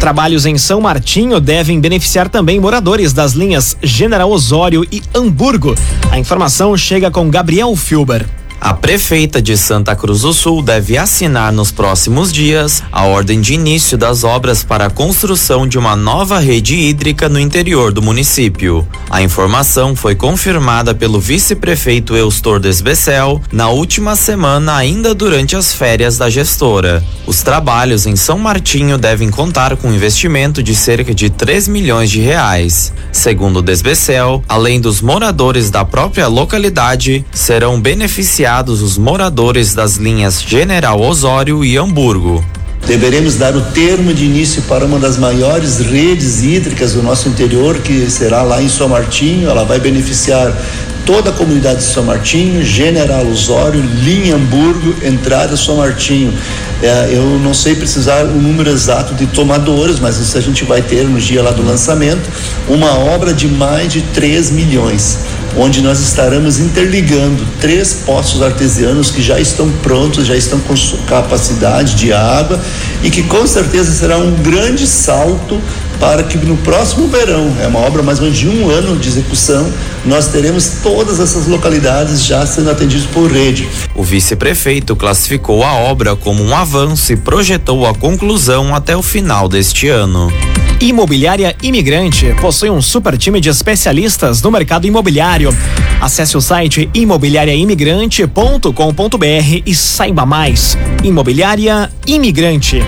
Trabalhos 0.00 0.46
em 0.46 0.58
São 0.58 0.80
Martinho 0.80 1.40
devem 1.40 1.80
beneficiar 1.80 2.28
também 2.28 2.60
moradores 2.60 3.12
das 3.12 3.32
linhas 3.32 3.76
General 3.82 4.30
Osório 4.30 4.86
e 4.92 5.02
Hamburgo. 5.14 5.74
A 6.10 6.18
informação 6.18 6.76
chega 6.76 7.10
com 7.10 7.30
Gabriel 7.30 7.74
Filber. 7.74 8.26
A 8.58 8.72
prefeita 8.72 9.40
de 9.40 9.56
Santa 9.56 9.94
Cruz 9.94 10.22
do 10.22 10.32
Sul 10.32 10.62
deve 10.62 10.96
assinar 10.96 11.52
nos 11.52 11.70
próximos 11.70 12.32
dias 12.32 12.82
a 12.90 13.04
ordem 13.04 13.40
de 13.40 13.52
início 13.52 13.98
das 13.98 14.24
obras 14.24 14.64
para 14.64 14.86
a 14.86 14.90
construção 14.90 15.68
de 15.68 15.78
uma 15.78 15.94
nova 15.94 16.38
rede 16.38 16.74
hídrica 16.74 17.28
no 17.28 17.38
interior 17.38 17.92
do 17.92 18.00
município. 18.00 18.86
A 19.10 19.22
informação 19.22 19.94
foi 19.94 20.14
confirmada 20.14 20.94
pelo 20.94 21.20
vice-prefeito 21.20 22.16
Eustor 22.16 22.58
Desbecel 22.58 23.42
na 23.52 23.68
última 23.68 24.16
semana, 24.16 24.74
ainda 24.74 25.14
durante 25.14 25.54
as 25.54 25.74
férias 25.74 26.16
da 26.16 26.30
gestora. 26.30 27.04
Os 27.26 27.42
trabalhos 27.42 28.06
em 28.06 28.16
São 28.16 28.38
Martinho 28.38 28.96
devem 28.96 29.30
contar 29.30 29.76
com 29.76 29.88
um 29.88 29.94
investimento 29.94 30.62
de 30.62 30.74
cerca 30.74 31.14
de 31.14 31.28
3 31.28 31.68
milhões 31.68 32.10
de 32.10 32.20
reais. 32.20 32.92
Segundo 33.12 33.60
Desbecel, 33.60 34.42
além 34.48 34.80
dos 34.80 35.02
moradores 35.02 35.70
da 35.70 35.84
própria 35.84 36.26
localidade, 36.26 37.24
serão 37.32 37.80
beneficiados 37.80 38.45
os 38.48 38.96
moradores 38.96 39.74
das 39.74 39.96
linhas 39.96 40.40
General 40.40 41.00
Osório 41.00 41.64
e 41.64 41.76
Hamburgo. 41.76 42.44
Deveremos 42.86 43.34
dar 43.34 43.56
o 43.56 43.60
termo 43.60 44.14
de 44.14 44.24
início 44.24 44.62
para 44.62 44.84
uma 44.84 45.00
das 45.00 45.18
maiores 45.18 45.78
redes 45.78 46.44
hídricas 46.44 46.92
do 46.92 47.02
nosso 47.02 47.28
interior, 47.28 47.76
que 47.78 48.08
será 48.08 48.42
lá 48.42 48.62
em 48.62 48.68
São 48.68 48.88
Martinho. 48.88 49.50
Ela 49.50 49.64
vai 49.64 49.80
beneficiar 49.80 50.56
toda 51.04 51.30
a 51.30 51.32
comunidade 51.32 51.80
de 51.80 51.86
São 51.86 52.04
Martinho, 52.04 52.64
General 52.64 53.26
Osório, 53.26 53.80
linha 53.80 54.36
Hamburgo, 54.36 54.94
entrada 55.04 55.56
São 55.56 55.78
Martinho. 55.78 56.32
É, 56.80 57.08
eu 57.10 57.24
não 57.40 57.52
sei 57.52 57.74
precisar 57.74 58.22
o 58.26 58.40
número 58.40 58.70
exato 58.70 59.12
de 59.14 59.26
tomadores, 59.26 59.98
mas 59.98 60.18
isso 60.18 60.38
a 60.38 60.40
gente 60.40 60.62
vai 60.62 60.80
ter 60.82 61.02
no 61.02 61.18
dia 61.18 61.42
lá 61.42 61.50
do 61.50 61.66
lançamento. 61.66 62.30
Uma 62.68 62.96
obra 62.96 63.34
de 63.34 63.48
mais 63.48 63.92
de 63.92 64.02
3 64.02 64.52
milhões 64.52 65.18
onde 65.56 65.80
nós 65.80 66.00
estaremos 66.00 66.58
interligando 66.58 67.46
três 67.60 67.94
poços 68.04 68.42
artesianos 68.42 69.10
que 69.10 69.22
já 69.22 69.40
estão 69.40 69.70
prontos, 69.82 70.26
já 70.26 70.36
estão 70.36 70.60
com 70.60 70.74
capacidade 71.06 71.94
de 71.94 72.12
água 72.12 72.60
e 73.02 73.10
que 73.10 73.22
com 73.22 73.46
certeza 73.46 73.90
será 73.92 74.18
um 74.18 74.32
grande 74.42 74.86
salto 74.86 75.60
para 75.98 76.22
que 76.22 76.36
no 76.36 76.56
próximo 76.58 77.08
verão, 77.08 77.54
é 77.60 77.66
uma 77.66 77.80
obra 77.80 78.02
mais 78.02 78.18
ou 78.18 78.24
menos 78.24 78.38
de 78.38 78.48
um 78.48 78.70
ano 78.70 78.96
de 78.96 79.08
execução, 79.08 79.72
nós 80.04 80.28
teremos 80.28 80.78
todas 80.82 81.20
essas 81.20 81.46
localidades 81.46 82.24
já 82.24 82.44
sendo 82.46 82.70
atendidas 82.70 83.06
por 83.06 83.30
rede. 83.30 83.68
O 83.94 84.02
vice-prefeito 84.02 84.94
classificou 84.94 85.64
a 85.64 85.72
obra 85.72 86.14
como 86.14 86.42
um 86.42 86.54
avanço 86.54 87.12
e 87.12 87.16
projetou 87.16 87.86
a 87.86 87.94
conclusão 87.94 88.74
até 88.74 88.94
o 88.94 89.02
final 89.02 89.48
deste 89.48 89.88
ano. 89.88 90.30
Imobiliária 90.80 91.54
Imigrante 91.62 92.34
possui 92.40 92.68
um 92.68 92.82
super 92.82 93.16
time 93.16 93.40
de 93.40 93.48
especialistas 93.48 94.42
no 94.42 94.50
mercado 94.50 94.84
imobiliário. 94.86 95.56
Acesse 96.00 96.36
o 96.36 96.40
site 96.40 96.90
imobiliariaimigrante.com.br 96.92 99.62
e 99.64 99.74
saiba 99.74 100.26
mais. 100.26 100.76
Imobiliária 101.02 101.90
Imigrante. 102.06 102.82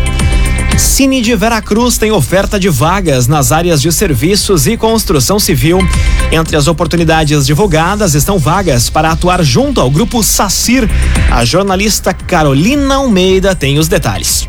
Cine 0.77 1.23
de 1.23 1.35
Veracruz 1.35 1.99
tem 1.99 2.13
oferta 2.13 2.61
de 2.61 2.69
vagas 2.69 3.27
nas 3.27 3.51
áreas 3.51 3.81
de 3.81 3.91
serviços 3.91 4.67
e 4.67 4.77
construção 4.77 5.41
civil. 5.41 5.79
Entre 6.31 6.57
as 6.57 6.67
oportunidades 6.69 7.47
divulgadas 7.47 8.15
estão 8.15 8.39
vagas 8.39 8.91
para 8.91 9.11
atuar 9.11 9.43
junto 9.43 9.81
ao 9.81 9.91
grupo 9.91 10.23
SACIR. 10.23 10.87
A 11.31 11.43
jornalista 11.45 12.13
Carolina 12.13 12.97
Almeida 12.97 13.55
tem 13.57 13.79
os 13.79 13.89
detalhes. 13.89 14.47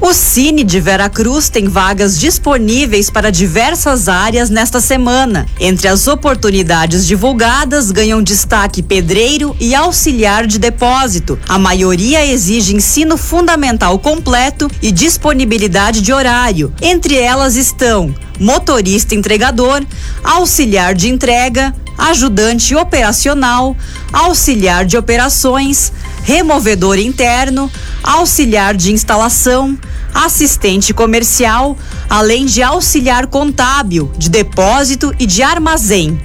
O 0.00 0.12
Cine 0.12 0.64
de 0.64 0.80
Veracruz 0.80 1.48
tem 1.48 1.66
vagas 1.66 2.18
disponíveis 2.18 3.08
para 3.08 3.30
diversas 3.30 4.08
áreas 4.08 4.50
nesta 4.50 4.80
semana. 4.80 5.46
Entre 5.58 5.88
as 5.88 6.06
oportunidades 6.06 7.06
divulgadas, 7.06 7.90
ganham 7.90 8.22
destaque 8.22 8.82
pedreiro 8.82 9.56
e 9.58 9.74
auxiliar 9.74 10.46
de 10.46 10.58
depósito. 10.58 11.38
A 11.48 11.58
maioria 11.58 12.26
exige 12.26 12.76
ensino 12.76 13.16
fundamental 13.16 13.98
completo 13.98 14.70
e 14.82 14.92
disponibilidade 14.92 16.02
de 16.02 16.12
horário. 16.12 16.72
Entre 16.82 17.16
elas 17.16 17.56
estão 17.56 18.14
motorista 18.38 19.14
entregador, 19.14 19.82
auxiliar 20.22 20.94
de 20.94 21.08
entrega, 21.08 21.74
ajudante 21.96 22.74
operacional, 22.74 23.76
auxiliar 24.12 24.84
de 24.84 24.96
operações, 24.96 25.92
removedor 26.24 26.98
interno, 26.98 27.70
auxiliar 28.02 28.74
de 28.74 28.90
instalação, 28.90 29.78
assistente 30.12 30.94
comercial, 30.94 31.76
além 32.08 32.46
de 32.46 32.62
auxiliar 32.62 33.26
contábil, 33.26 34.10
de 34.16 34.30
depósito 34.30 35.14
e 35.18 35.26
de 35.26 35.42
armazém. 35.42 36.18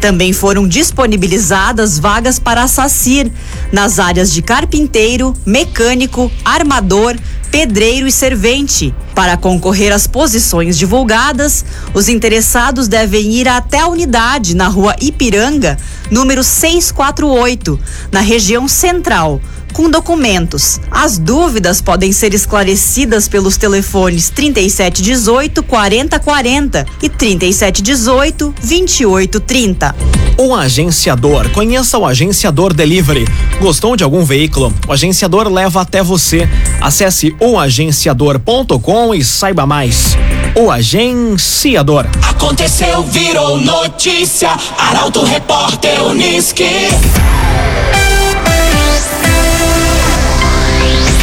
Também 0.00 0.32
foram 0.32 0.66
disponibilizadas 0.66 1.98
vagas 1.98 2.38
para 2.38 2.62
a 2.62 2.68
SACIR, 2.68 3.30
nas 3.72 3.98
áreas 3.98 4.32
de 4.32 4.42
carpinteiro, 4.42 5.34
mecânico, 5.46 6.30
armador, 6.44 7.16
pedreiro 7.50 8.06
e 8.06 8.12
servente. 8.12 8.94
Para 9.14 9.36
concorrer 9.36 9.92
às 9.92 10.06
posições 10.06 10.78
divulgadas, 10.78 11.64
os 11.92 12.08
interessados 12.08 12.88
devem 12.88 13.32
ir 13.32 13.48
até 13.48 13.80
a 13.80 13.88
unidade 13.88 14.54
na 14.54 14.68
rua 14.68 14.94
Ipiranga, 15.00 15.76
número 16.10 16.42
648, 16.42 17.78
na 18.10 18.20
região 18.20 18.66
central 18.68 19.40
com 19.70 19.88
documentos. 19.88 20.80
As 20.90 21.18
dúvidas 21.18 21.80
podem 21.80 22.12
ser 22.12 22.34
esclarecidas 22.34 23.28
pelos 23.28 23.56
telefones 23.56 24.30
3718 24.30 25.62
4040 25.62 26.86
e 27.02 27.08
3718 27.08 28.54
2830. 28.60 29.94
O 30.36 30.54
agenciador. 30.54 31.50
Conheça 31.50 31.98
o 31.98 32.06
agenciador 32.06 32.72
Delivery. 32.72 33.26
Gostou 33.60 33.96
de 33.96 34.02
algum 34.02 34.24
veículo? 34.24 34.72
O 34.88 34.92
agenciador 34.92 35.48
leva 35.48 35.82
até 35.82 36.02
você. 36.02 36.48
Acesse 36.80 37.34
oagenciador.com 37.38 39.14
e 39.14 39.24
saiba 39.24 39.66
mais. 39.66 40.16
O 40.54 40.70
agenciador. 40.70 42.06
Aconteceu, 42.28 43.02
virou 43.04 43.60
notícia. 43.60 44.50
Arauto 44.78 45.22
Repórter 45.22 46.02
Unisque. 46.04 46.64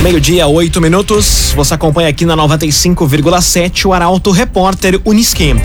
Meio-dia, 0.01 0.45
oito 0.45 0.79
minutos. 0.79 1.53
Você 1.55 1.73
acompanha 1.73 2.07
aqui 2.07 2.23
na 2.23 2.37
95,7 2.37 3.85
o 3.85 3.93
Arauto 3.93 4.29
Repórter 4.29 5.01
Unisque. 5.03 5.55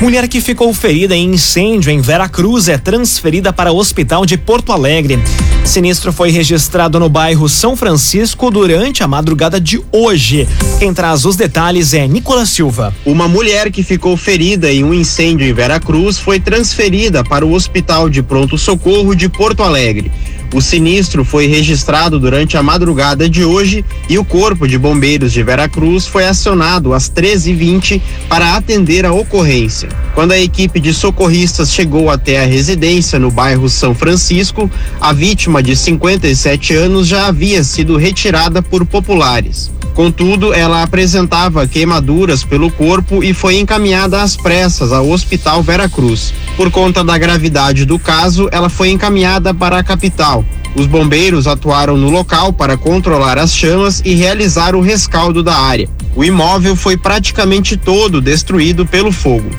Mulher 0.00 0.26
que 0.26 0.40
ficou 0.40 0.74
ferida 0.74 1.14
em 1.14 1.34
incêndio 1.34 1.90
em 1.90 2.00
Veracruz 2.00 2.68
é 2.68 2.76
transferida 2.76 3.52
para 3.52 3.72
o 3.72 3.76
hospital 3.76 4.26
de 4.26 4.36
Porto 4.36 4.72
Alegre. 4.72 5.18
Sinistro 5.64 6.12
foi 6.12 6.30
registrado 6.30 6.98
no 6.98 7.08
bairro 7.08 7.48
São 7.48 7.76
Francisco 7.76 8.50
durante 8.50 9.02
a 9.02 9.08
madrugada 9.08 9.60
de 9.60 9.80
hoje. 9.92 10.48
Quem 10.80 10.92
traz 10.92 11.24
os 11.24 11.36
detalhes 11.36 11.94
é 11.94 12.06
Nicolas 12.06 12.48
Silva. 12.48 12.92
Uma 13.06 13.28
mulher 13.28 13.70
que 13.70 13.84
ficou 13.84 14.16
ferida 14.16 14.70
em 14.72 14.82
um 14.82 14.92
incêndio 14.92 15.46
em 15.46 15.52
Veracruz 15.52 16.18
foi 16.18 16.40
transferida 16.40 17.22
para 17.22 17.46
o 17.46 17.52
Hospital 17.52 18.10
de 18.10 18.22
Pronto 18.22 18.58
Socorro 18.58 19.14
de 19.14 19.28
Porto 19.28 19.62
Alegre. 19.62 20.10
O 20.52 20.62
sinistro 20.62 21.24
foi 21.24 21.46
registrado 21.46 22.18
durante 22.18 22.56
a 22.56 22.62
madrugada 22.62 23.28
de 23.28 23.44
hoje 23.44 23.84
e 24.08 24.18
o 24.18 24.24
Corpo 24.24 24.66
de 24.66 24.78
Bombeiros 24.78 25.30
de 25.30 25.42
Veracruz 25.42 26.06
foi 26.06 26.26
acionado 26.26 26.94
às 26.94 27.10
13h20 27.10 28.00
para 28.28 28.56
atender 28.56 29.04
a 29.04 29.12
ocorrência. 29.12 29.90
Quando 30.14 30.32
a 30.32 30.38
equipe 30.38 30.80
de 30.80 30.94
socorristas 30.94 31.70
chegou 31.70 32.10
até 32.10 32.42
a 32.42 32.46
residência 32.46 33.18
no 33.18 33.30
bairro 33.30 33.68
São 33.68 33.94
Francisco, 33.94 34.70
a 34.98 35.12
vítima 35.12 35.62
de 35.62 35.76
57 35.76 36.74
anos 36.74 37.06
já 37.06 37.26
havia 37.26 37.62
sido 37.62 37.98
retirada 37.98 38.62
por 38.62 38.86
populares. 38.86 39.70
Contudo, 39.98 40.54
ela 40.54 40.84
apresentava 40.84 41.66
queimaduras 41.66 42.44
pelo 42.44 42.70
corpo 42.70 43.20
e 43.20 43.34
foi 43.34 43.58
encaminhada 43.58 44.22
às 44.22 44.36
pressas 44.36 44.92
ao 44.92 45.10
Hospital 45.10 45.60
Veracruz. 45.60 46.32
Por 46.56 46.70
conta 46.70 47.02
da 47.02 47.18
gravidade 47.18 47.84
do 47.84 47.98
caso, 47.98 48.48
ela 48.52 48.68
foi 48.68 48.90
encaminhada 48.90 49.52
para 49.52 49.76
a 49.76 49.82
capital. 49.82 50.37
Os 50.74 50.86
bombeiros 50.86 51.46
atuaram 51.46 51.96
no 51.96 52.10
local 52.10 52.52
para 52.52 52.76
controlar 52.76 53.38
as 53.38 53.54
chamas 53.54 54.02
e 54.04 54.14
realizar 54.14 54.74
o 54.74 54.80
rescaldo 54.80 55.42
da 55.42 55.56
área. 55.56 55.88
O 56.14 56.24
imóvel 56.24 56.74
foi 56.74 56.96
praticamente 56.96 57.76
todo 57.76 58.20
destruído 58.20 58.84
pelo 58.84 59.12
fogo. 59.12 59.50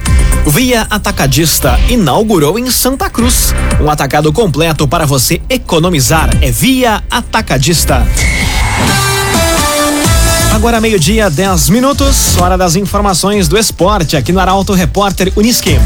Via 0.48 0.88
Atacadista 0.90 1.80
inaugurou 1.90 2.58
em 2.58 2.70
Santa 2.72 3.10
Cruz. 3.10 3.54
Um 3.80 3.90
atacado 3.90 4.32
completo 4.34 4.88
para 4.88 5.06
você 5.06 5.42
economizar. 5.50 6.30
É 6.42 6.52
Via 6.52 7.04
Atacadista. 7.10 8.06
Agora 10.54 10.82
meio-dia, 10.82 11.30
10 11.30 11.70
minutos, 11.70 12.38
hora 12.38 12.58
das 12.58 12.76
informações 12.76 13.48
do 13.48 13.58
esporte 13.58 14.18
aqui 14.18 14.32
no 14.32 14.40
Arauto 14.40 14.74
Repórter 14.74 15.32
Uniski. 15.36 15.80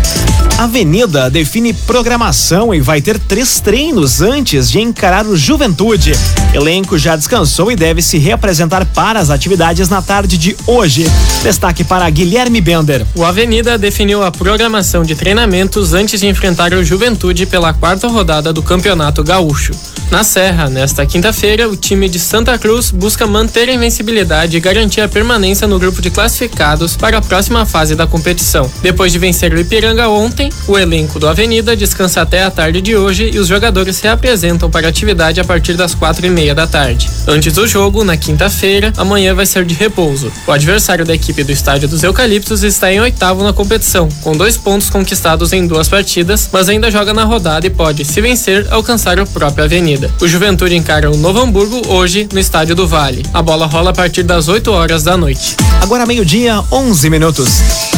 Avenida 0.57 1.29
define 1.29 1.73
programação 1.73 2.73
e 2.73 2.79
vai 2.79 3.01
ter 3.01 3.17
três 3.17 3.59
treinos 3.59 4.21
antes 4.21 4.69
de 4.69 4.79
encarar 4.79 5.25
o 5.25 5.35
Juventude. 5.35 6.13
Elenco 6.53 6.97
já 6.97 7.15
descansou 7.15 7.71
e 7.71 7.75
deve 7.75 8.01
se 8.01 8.17
reapresentar 8.17 8.85
para 8.85 9.19
as 9.19 9.29
atividades 9.29 9.89
na 9.89 10.01
tarde 10.01 10.37
de 10.37 10.55
hoje. 10.67 11.05
Destaque 11.41 11.83
para 11.83 12.09
Guilherme 12.09 12.61
Bender. 12.61 13.05
O 13.15 13.25
Avenida 13.25 13.77
definiu 13.77 14.23
a 14.23 14.31
programação 14.31 15.03
de 15.03 15.15
treinamentos 15.15 15.93
antes 15.93 16.21
de 16.21 16.27
enfrentar 16.27 16.71
o 16.73 16.83
Juventude 16.83 17.45
pela 17.45 17.73
quarta 17.73 18.07
rodada 18.07 18.53
do 18.53 18.61
Campeonato 18.61 19.23
Gaúcho. 19.23 19.73
Na 20.11 20.23
Serra, 20.23 20.69
nesta 20.69 21.05
quinta-feira, 21.07 21.67
o 21.67 21.75
time 21.75 22.07
de 22.07 22.19
Santa 22.19 22.55
Cruz 22.59 22.91
busca 22.91 23.25
manter 23.25 23.67
a 23.67 23.73
invencibilidade 23.73 24.55
e 24.55 24.59
garantir 24.59 25.01
a 25.01 25.07
permanência 25.07 25.67
no 25.67 25.79
grupo 25.79 26.03
de 26.03 26.11
classificados 26.11 26.95
para 26.95 27.17
a 27.17 27.21
próxima 27.21 27.65
fase 27.65 27.95
da 27.95 28.05
competição. 28.05 28.69
Depois 28.83 29.11
de 29.11 29.17
vencer 29.17 29.51
o 29.51 29.59
Ipiranga 29.59 30.07
ontem, 30.09 30.51
o 30.67 30.77
elenco 30.77 31.19
do 31.19 31.27
Avenida 31.27 31.75
descansa 31.75 32.21
até 32.21 32.43
a 32.43 32.51
tarde 32.51 32.79
de 32.79 32.95
hoje 32.95 33.31
e 33.33 33.39
os 33.39 33.47
jogadores 33.47 33.95
se 33.95 34.07
apresentam 34.07 34.69
para 34.69 34.85
a 34.85 34.89
atividade 34.89 35.39
a 35.39 35.43
partir 35.43 35.73
das 35.73 35.95
quatro 35.95 36.25
e 36.25 36.29
meia 36.29 36.53
da 36.53 36.67
tarde. 36.67 37.09
Antes 37.27 37.53
do 37.53 37.65
jogo, 37.65 38.03
na 38.03 38.15
quinta-feira, 38.15 38.93
amanhã 38.97 39.33
vai 39.33 39.47
ser 39.47 39.65
de 39.65 39.73
repouso. 39.73 40.31
O 40.45 40.51
adversário 40.51 41.05
da 41.05 41.15
equipe 41.15 41.43
do 41.43 41.51
Estádio 41.51 41.87
dos 41.87 42.03
Eucaliptos 42.03 42.61
está 42.63 42.93
em 42.93 43.01
oitavo 43.01 43.43
na 43.43 43.51
competição, 43.51 44.07
com 44.21 44.37
dois 44.37 44.57
pontos 44.57 44.89
conquistados 44.89 45.53
em 45.53 45.65
duas 45.65 45.87
partidas, 45.87 46.49
mas 46.51 46.69
ainda 46.69 46.91
joga 46.91 47.13
na 47.13 47.23
rodada 47.23 47.65
e 47.65 47.69
pode, 47.69 48.05
se 48.05 48.21
vencer, 48.21 48.67
alcançar 48.69 49.19
o 49.19 49.25
próprio 49.25 49.63
Avenida. 49.63 49.92
O 50.19 50.27
Juventude 50.27 50.75
encara 50.75 51.11
o 51.11 51.17
Novo 51.17 51.39
Hamburgo 51.39 51.81
hoje 51.87 52.27
no 52.31 52.39
Estádio 52.39 52.75
do 52.75 52.87
Vale. 52.87 53.25
A 53.33 53.41
bola 53.41 53.65
rola 53.65 53.91
a 53.91 53.93
partir 53.93 54.23
das 54.23 54.47
8 54.47 54.71
horas 54.71 55.03
da 55.03 55.15
noite. 55.17 55.55
Agora 55.81 56.05
meio-dia, 56.05 56.63
11 56.71 57.09
minutos. 57.09 57.49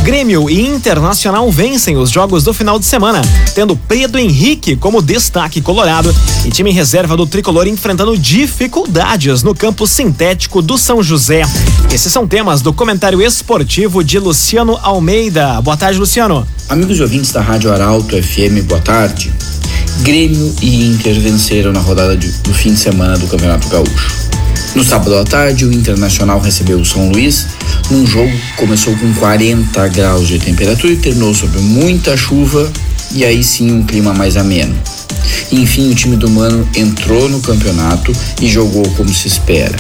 Grêmio 0.03 0.49
e 0.49 0.61
Internacional 0.61 1.49
vencem 1.51 1.97
os 1.97 2.09
jogos 2.09 2.43
do 2.43 2.53
final 2.53 2.77
de 2.77 2.85
semana, 2.85 3.21
tendo 3.53 3.75
Pedro 3.75 4.19
Henrique 4.19 4.75
como 4.75 5.01
destaque 5.01 5.61
colorado 5.61 6.13
e 6.45 6.49
time 6.49 6.71
reserva 6.71 7.15
do 7.15 7.25
tricolor 7.25 7.67
enfrentando 7.67 8.17
dificuldades 8.17 9.41
no 9.43 9.55
campo 9.55 9.87
sintético 9.87 10.61
do 10.61 10.77
São 10.77 11.01
José. 11.01 11.43
Esses 11.93 12.11
são 12.11 12.27
temas 12.27 12.61
do 12.61 12.73
comentário 12.73 13.21
esportivo 13.21 14.03
de 14.03 14.19
Luciano 14.19 14.77
Almeida. 14.81 15.61
Boa 15.61 15.77
tarde, 15.77 15.99
Luciano. 15.99 16.47
Amigos 16.69 16.99
ouvintes 16.99 17.31
da 17.31 17.41
Rádio 17.41 17.71
Arauto 17.71 18.15
FM, 18.21 18.65
boa 18.67 18.81
tarde. 18.81 19.31
Grêmio 20.01 20.53
e 20.61 20.85
Inter 20.85 21.19
venceram 21.19 21.71
na 21.71 21.79
rodada 21.79 22.15
de, 22.15 22.29
do 22.29 22.53
fim 22.53 22.73
de 22.73 22.79
semana 22.79 23.17
do 23.17 23.27
Campeonato 23.27 23.67
Gaúcho. 23.69 24.25
No 24.75 24.83
sábado 24.83 25.15
à 25.15 25.23
tarde, 25.23 25.65
o 25.65 25.71
Internacional 25.71 26.39
recebeu 26.39 26.79
o 26.79 26.85
São 26.85 27.09
Luís 27.09 27.47
num 27.89 28.05
jogo 28.05 28.31
que 28.31 28.53
começou 28.57 28.95
com 28.97 29.13
40 29.13 29.87
graus 29.87 30.27
de 30.27 30.37
temperatura 30.37 30.93
e 30.93 30.97
terminou 30.97 31.33
sob 31.33 31.57
muita 31.59 32.17
chuva 32.17 32.71
e 33.11 33.23
aí 33.23 33.43
sim 33.43 33.71
um 33.71 33.85
clima 33.85 34.13
mais 34.13 34.35
ameno. 34.35 34.75
Enfim, 35.51 35.91
o 35.91 35.95
time 35.95 36.15
do 36.15 36.29
Mano 36.29 36.67
entrou 36.75 37.29
no 37.29 37.39
campeonato 37.41 38.11
e 38.41 38.47
jogou 38.47 38.83
como 38.91 39.13
se 39.13 39.27
espera. 39.27 39.75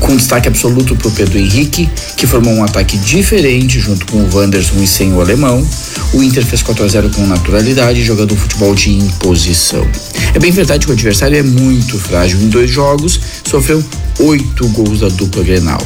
Com 0.00 0.16
destaque 0.16 0.48
absoluto 0.48 0.96
para 0.96 1.08
o 1.08 1.10
Pedro 1.12 1.38
Henrique, 1.38 1.88
que 2.16 2.26
formou 2.26 2.54
um 2.54 2.64
ataque 2.64 2.96
diferente 2.98 3.78
junto 3.78 4.06
com 4.06 4.18
o 4.18 4.34
Wanderson 4.34 4.82
e 4.82 4.86
sem 4.86 5.12
o 5.12 5.20
alemão. 5.20 5.66
O 6.12 6.22
Inter 6.22 6.44
fez 6.44 6.62
4 6.62 6.84
a 6.84 6.88
0 6.88 7.10
com 7.10 7.26
naturalidade, 7.26 8.02
jogando 8.02 8.34
um 8.34 8.36
futebol 8.36 8.74
de 8.74 8.90
imposição. 8.90 9.86
É 10.34 10.38
bem 10.38 10.50
verdade 10.50 10.86
que 10.86 10.92
o 10.92 10.94
adversário 10.94 11.38
é 11.38 11.42
muito 11.42 11.98
frágil. 11.98 12.40
Em 12.40 12.48
dois 12.48 12.70
jogos, 12.70 13.20
sofreu 13.48 13.82
oito 14.20 14.68
gols 14.68 15.00
da 15.00 15.08
dupla 15.08 15.42
Grenal. 15.42 15.82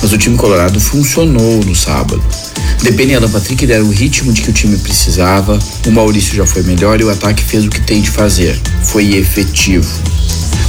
Mas 0.00 0.12
o 0.12 0.18
time 0.18 0.36
colorado 0.36 0.78
funcionou 0.80 1.64
no 1.64 1.74
sábado. 1.74 2.22
Depende 2.82 3.12
e 3.12 3.16
Alan 3.16 3.30
Patrick 3.30 3.66
deram 3.66 3.86
o 3.86 3.90
ritmo 3.90 4.32
de 4.32 4.42
que 4.42 4.50
o 4.50 4.52
time 4.52 4.76
precisava, 4.76 5.58
o 5.86 5.90
Maurício 5.90 6.34
já 6.34 6.46
foi 6.46 6.62
melhor 6.62 7.00
e 7.00 7.04
o 7.04 7.10
ataque 7.10 7.42
fez 7.42 7.64
o 7.64 7.70
que 7.70 7.80
tem 7.80 8.02
de 8.02 8.10
fazer. 8.10 8.60
Foi 8.82 9.14
efetivo. 9.14 9.88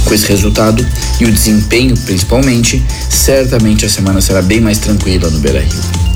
Com 0.04 0.14
esse 0.14 0.26
resultado 0.26 0.86
e 1.20 1.24
o 1.24 1.32
desempenho 1.32 1.96
principalmente, 1.98 2.82
certamente 3.10 3.84
a 3.84 3.88
semana 3.88 4.20
será 4.20 4.40
bem 4.40 4.60
mais 4.60 4.78
tranquila 4.78 5.28
no 5.30 5.40
Beira 5.40 5.60
Rio. 5.60 6.06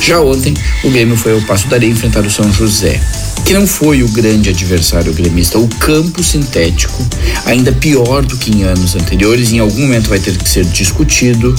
Já 0.00 0.20
ontem, 0.20 0.54
o 0.82 0.90
Grêmio 0.90 1.16
foi 1.16 1.32
ao 1.32 1.42
Passo 1.42 1.68
da 1.68 1.76
Areia 1.76 1.90
enfrentar 1.90 2.24
o 2.24 2.30
São 2.30 2.50
José, 2.52 3.00
que 3.44 3.52
não 3.52 3.66
foi 3.66 4.02
o 4.02 4.08
grande 4.08 4.48
adversário 4.48 5.12
gremista. 5.12 5.58
O 5.58 5.68
campo 5.68 6.22
sintético, 6.22 7.06
ainda 7.44 7.72
pior 7.72 8.24
do 8.24 8.36
que 8.36 8.50
em 8.50 8.62
anos 8.62 8.94
anteriores, 8.94 9.52
em 9.52 9.58
algum 9.58 9.82
momento 9.82 10.08
vai 10.08 10.18
ter 10.18 10.36
que 10.36 10.48
ser 10.48 10.64
discutido, 10.64 11.54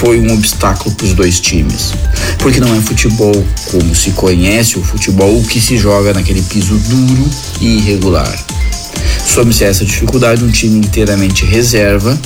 foi 0.00 0.20
um 0.20 0.34
obstáculo 0.34 0.94
para 0.94 1.06
os 1.06 1.14
dois 1.14 1.40
times. 1.40 1.92
Porque 2.38 2.60
não 2.60 2.74
é 2.74 2.80
futebol 2.80 3.46
como 3.70 3.94
se 3.94 4.10
conhece 4.10 4.78
o 4.78 4.82
futebol, 4.82 5.42
que 5.44 5.60
se 5.60 5.78
joga 5.78 6.12
naquele 6.12 6.42
piso 6.42 6.74
duro 6.74 7.30
e 7.60 7.78
irregular. 7.78 8.38
Some-se 9.26 9.64
essa 9.64 9.84
dificuldade 9.84 10.44
um 10.44 10.50
time 10.50 10.78
inteiramente 10.78 11.44
reserva, 11.44 12.18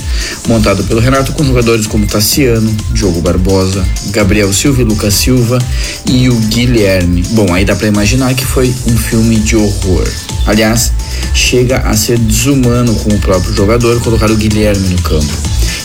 montado 0.47 0.85
pelo 0.85 1.01
Renato 1.01 1.33
com 1.33 1.45
jogadores 1.45 1.87
como 1.87 2.07
Tassiano, 2.07 2.75
Diogo 2.93 3.21
Barbosa, 3.21 3.85
Gabriel 4.09 4.53
Silva 4.53 4.83
e 4.83 4.85
Lucas 4.85 5.15
Silva 5.15 5.59
e 6.07 6.29
o 6.29 6.35
Guilherme. 6.35 7.23
Bom, 7.31 7.55
aí 7.55 7.65
dá 7.65 7.75
para 7.75 7.87
imaginar 7.87 8.35
que 8.35 8.45
foi 8.45 8.75
um 8.87 8.97
filme 8.97 9.37
de 9.37 9.57
horror. 9.57 10.09
Aliás, 10.47 10.93
chega 11.35 11.79
a 11.79 11.97
ser 11.97 12.19
desumano 12.19 12.95
com 12.97 13.15
o 13.15 13.19
próprio 13.21 13.55
jogador 13.55 14.01
colocar 14.01 14.31
o 14.31 14.37
Guilherme 14.37 14.89
no 14.89 15.03
campo. 15.03 15.33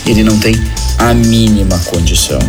Ele 0.06 0.24
não 0.24 0.38
tem 0.40 0.54
a 0.98 1.14
mínima 1.14 1.78
condição. 1.80 2.40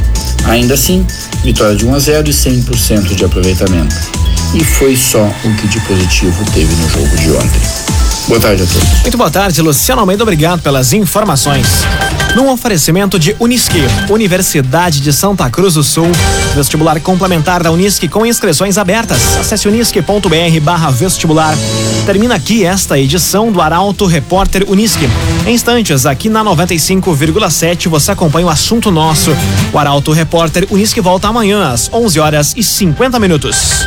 Ainda 0.45 0.75
assim, 0.75 1.07
vitória 1.43 1.77
de 1.77 1.87
1 1.87 1.95
a 1.95 1.99
0 1.99 2.29
e 2.29 2.33
100% 2.33 3.15
de 3.15 3.25
aproveitamento. 3.25 3.97
E 4.55 4.65
foi 4.65 4.97
só 4.97 5.27
o 5.27 5.57
que 5.57 5.69
de 5.69 5.81
positivo 5.81 6.45
teve 6.53 6.75
no 6.75 6.89
jogo 6.89 7.17
de 7.17 7.31
ontem. 7.33 7.96
Boa 8.29 8.41
tarde 8.41 8.65
a 8.65 8.67
todos. 8.67 9.03
Muito 9.03 9.17
boa 9.17 9.31
tarde, 9.31 9.63
Luciano 9.63 10.01
Almeida. 10.01 10.25
Obrigado 10.25 10.61
pelas 10.61 10.93
informações. 10.93 11.67
Num 12.35 12.51
oferecimento 12.51 13.21
de 13.21 13.37
Unisque, 13.39 13.81
Universidade 14.11 15.01
de 15.01 15.13
Santa 15.13 15.49
Cruz 15.49 15.75
do 15.75 15.85
Sul, 15.85 16.11
vestibular 16.55 17.01
complementar 17.01 17.63
da 17.63 17.71
Unisque 17.71 18.09
com 18.09 18.27
inscrições 18.27 18.77
abertas. 18.79 19.39
Acesse 19.39 19.69
unisque.br 19.69 20.91
vestibular. 20.93 21.57
Termina 22.05 22.35
aqui 22.35 22.65
esta 22.65 22.99
edição 22.99 23.53
do 23.53 23.61
Arauto 23.61 24.07
Repórter 24.07 24.65
Unisque. 24.69 25.09
Em 25.47 25.55
instantes, 25.55 26.05
aqui 26.05 26.29
na 26.29 26.45
95,7, 26.45 27.89
você 27.89 28.11
acompanha 28.11 28.49
o 28.49 28.51
assunto 28.51 28.91
nosso. 28.91 29.31
O 29.73 29.79
Arauto 29.79 30.11
Repórter 30.11 30.67
Unisque 30.71 31.01
volta 31.01 31.29
amanhã 31.29 31.71
às 31.71 31.89
11 31.93 32.19
horas 32.19 32.55
e 32.57 32.63
50 32.63 33.21
minutos. 33.21 33.87